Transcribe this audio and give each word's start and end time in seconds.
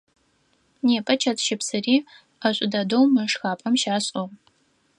Непэ 0.85 1.13
чэтщыпсыри 1.21 1.95
ӏэшӏу 2.39 2.69
дэдэу 2.71 3.05
мы 3.13 3.23
шхапӏэм 3.31 3.75
щашӏыгъ. 3.81 4.33